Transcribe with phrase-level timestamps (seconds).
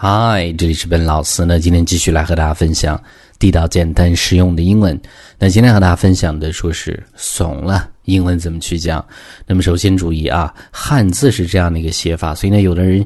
[0.00, 1.58] 嗨，这里是本老师那。
[1.58, 3.02] 今天继续来和大家分享
[3.36, 4.96] 地道、简单、实用的英文。
[5.40, 9.04] 那今天和大家分享的说是怂了，英文怎么去讲？
[9.44, 13.04] 那么首先注意啊，汉字是这样的一个写法，所以呢，有的人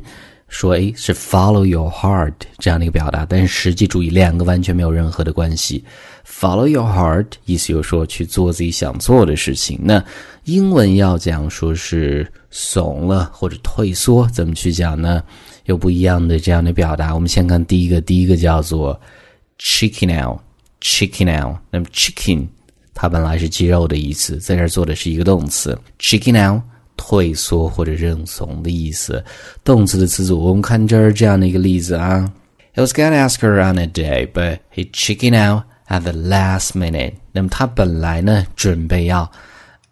[0.48, 5.82] 说哎是 follow your heart 这样的一个表达，但是实际注意两个完全没有任何的关系。
[6.28, 9.80] follow your heart 意思就是说去做自己想做的事情。
[9.82, 10.04] 那
[10.44, 15.22] 英文要讲说是怂了或者退缩，怎么去讲呢？
[15.64, 17.14] 有不一样的这样的表达。
[17.14, 18.98] 我们先看第一个，第一个叫做
[19.58, 21.56] chicken out，chicken out。
[21.70, 22.46] 那么 chicken
[22.94, 26.62] 它本来是鸡肉的意思，在这儿做的是一个动词 chicken out，
[26.96, 29.24] 退缩或者认怂的意思。
[29.64, 32.30] 动词的词组，我们看这儿这样的一个例子啊。
[32.74, 37.14] He was gonna ask her on a date, but he chicken out at the last minute。
[37.32, 39.30] 那么他本来呢准备要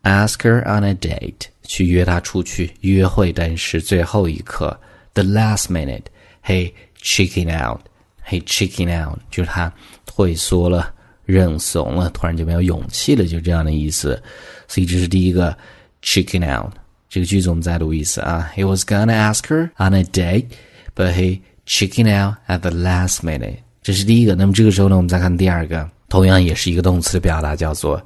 [0.03, 4.79] ask her on a date，去约她出去约会，但是最后一刻。
[5.14, 6.04] the last minute,
[6.44, 6.72] he
[7.02, 7.82] chicken out,
[8.28, 9.72] he chicken out，就是他
[10.06, 10.94] 退缩了、
[11.26, 14.22] 认怂了，突然就没有勇气了，就这样的意思。
[14.68, 15.56] 所以这是第一个
[16.02, 16.74] chicken out。
[17.08, 18.52] 这个句子我们再读一次啊。
[18.56, 20.48] He was gonna ask her on a date,
[20.96, 23.58] but he chicken out at the last minute。
[23.82, 24.36] 这是第一个。
[24.36, 28.02] 那么这个时候呢，我们再看第二个，同样也是一个动词的表达，叫做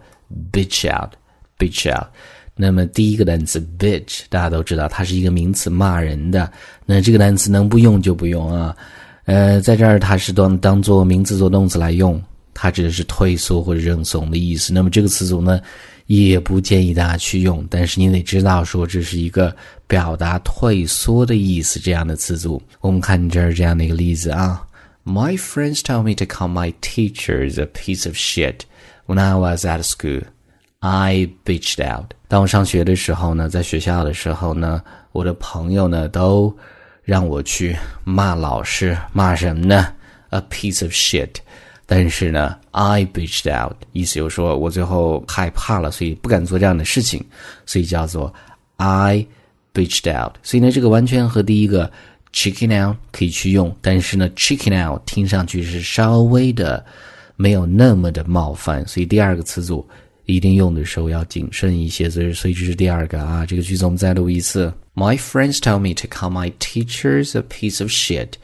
[0.52, 2.08] bitch out，bitch out。
[2.57, 6.51] 那么第一个单词 bitch，大家都知道它是一个名词，骂人的。
[6.87, 8.77] 那这个单词能不用就不用啊。
[9.25, 14.73] 呃，在这儿它是当当做名词做动词来用，它指的是退缩或者认怂的意思。
[14.73, 15.61] 那么这个词组呢，
[16.07, 17.67] 也不建议大家去用。
[17.69, 19.55] 但是你得知道说这是一个
[19.89, 22.63] 表达退缩的意思这样的词组。
[22.81, 24.63] 我们看这儿这样的一个例子啊
[25.05, 28.61] ，My friends tell me to call my teachers a piece of shit
[29.07, 30.23] when I was at school.
[30.85, 32.11] I bitched out。
[32.29, 34.83] 当我上学的时候呢，在学校的时候呢，
[35.13, 36.55] 我的朋友呢都
[37.03, 39.95] 让我去骂老师，骂什么呢
[40.29, 41.31] ？A piece of shit。
[41.87, 47.25] 但是呢，I bitched out，意思就是说我最后害怕了，所以不敢做这样的事情，
[47.65, 48.31] 所以叫做
[48.77, 49.27] I
[49.73, 50.35] bitched out。
[50.43, 51.91] 所以呢，这个完全和第一个
[52.35, 56.85] chicken out 可以去用，但是呢，chicken out 听上去是稍微的
[57.37, 59.89] 没有那么的冒犯，所以第二个词组。
[60.27, 63.45] 一定用的时候要谨慎一些，所以所以这是第二个啊。
[63.45, 64.73] 这个句子我们再读一次。
[64.95, 68.35] My friends tell me to call my teachers a piece of shit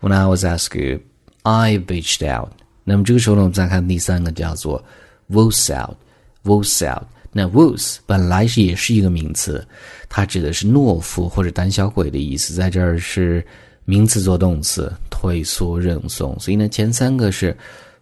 [0.00, 1.00] when I was at school.
[1.42, 2.50] I bitched out.
[2.84, 4.82] 那么这个时候呢，我们再看第三个叫做
[5.30, 7.04] woos out，woos out。
[7.32, 9.66] 那 woos 本来是也是一个名词，
[10.08, 13.44] 它指的是懦夫或者胆小鬼的意思，在这儿是
[13.84, 16.38] 名词做动词，退缩认怂。
[16.40, 17.54] 所以呢，前三个是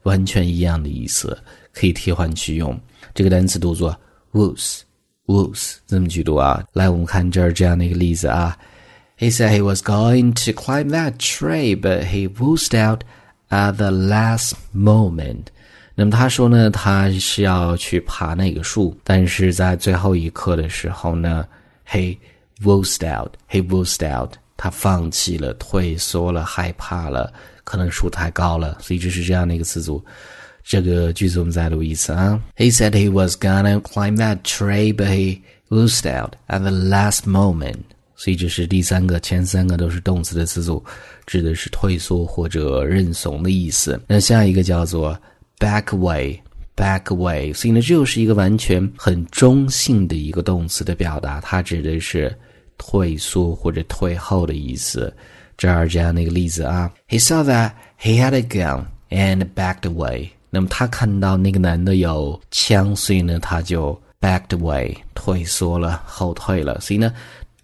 [0.05, 1.37] 完全一样的意思，
[1.73, 2.79] 可以替换去用。
[3.13, 3.95] 这个单词读作
[4.33, 6.65] woos，woos，这么去读啊？
[6.73, 8.57] 来，我们看这儿这样的一个例子啊。
[9.19, 13.03] He said he was going to climb that tree, but he woosed out
[13.49, 15.47] at the last moment.
[15.95, 21.47] 那么他说呢，他是要去爬那个树，但是在最后一刻的时候呢
[21.89, 22.19] ，he
[22.63, 27.33] woosed out, he woosed out，他放弃了，退缩了，害怕了，
[27.63, 30.05] 可能树太高了，所以这是这样的一个词组。
[30.64, 32.42] 这个句子我们再读一次啊。
[32.56, 37.80] He said he was gonna climb that tree, but he loosed out at the last moment.
[38.16, 40.84] 所以这是第三个，前三个都是动词的词组，
[41.26, 44.00] 指的是退缩或者认怂的意思。
[44.08, 45.18] 那下一个叫做
[45.58, 47.54] back away，back away。
[47.54, 52.36] 所以呢，这又是一个完全很中性的一个动词的表达，它指的是
[52.78, 55.12] 退缩或者退后的意思。
[55.58, 60.30] 这儿这样的一个例子啊，He saw that he had a gun and backed away.
[60.55, 66.81] 那么他看到那个男的有枪，所以呢，他就 backed away，退缩了，后退了。
[66.81, 67.13] 所以呢，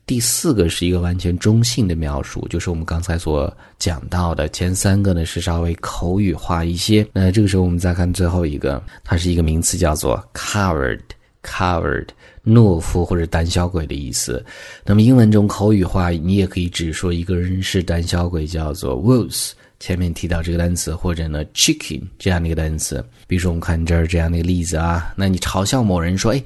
[0.07, 4.49] 第四个是一个完全中性的描述，就是我们刚才所讲到的。
[4.49, 7.07] 前三个呢是稍微口语化一些。
[7.13, 12.09] 那这个时候我们再看最后一个，它是一个名词，叫做 coward，coward，
[12.45, 14.45] 懦夫或者胆小鬼的意思。
[14.85, 19.53] 那么英文中口语化，你也可以指说一个人是胆小鬼，叫做 wuss。
[19.81, 26.43] 前面提到这个单词，或者呢，chicken 这样的一个单词，比如说我们看这儿这样的一个例子啊，那你嘲笑某人说，哎，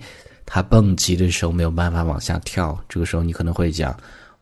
[0.47, 3.93] 他蹦极的时候没有办法往下跳，这个时候你可能会讲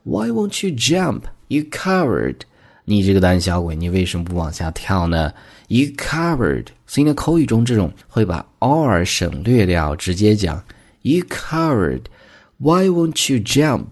[0.04, 2.36] ，Why won't you jump, you coward？
[2.84, 5.32] 你这个胆小鬼，你为什么不往下跳呢
[5.68, 6.66] ？You coward！
[6.86, 10.62] 所以呢，口语中这种会把 r 省略掉，直接讲
[11.00, 13.86] You coward！Why won't you jump？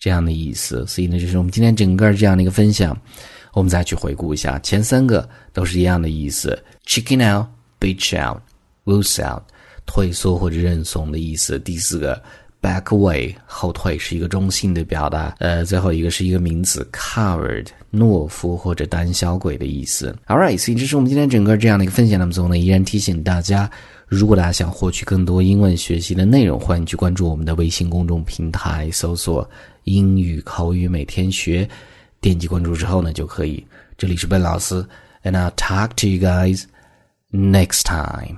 [0.00, 0.84] 这样的意思。
[0.86, 2.98] 所以呢，就是我们今天整个这样的一个分享。
[3.56, 7.46] 我们再去回顾一下，前三个都是一样的意思：chicken out、
[7.80, 8.38] bitch out、
[8.84, 9.42] lose out，
[9.86, 11.58] 退缩或者认怂的意思。
[11.60, 12.22] 第四个
[12.60, 15.34] back away 后退是一个中性的表达。
[15.38, 20.14] 呃，最后一个是一个名词 coward 懦夫或者胆小鬼的意思。
[20.26, 22.20] All right，所以这是我们今天整个这样的一个分享。
[22.20, 23.70] 那么最后呢，依然提醒大家，
[24.06, 29.48] 如果大家想获取更多英文学习的内容，欢迎去关注我们的微信公众平台，搜索
[29.84, 31.66] “英语口语每天学”，
[32.25, 33.65] 点击关注之后呢，就可以。
[33.97, 34.85] 这里是笨老师，
[35.23, 36.65] and I'll talk to you guys
[37.31, 38.37] next time.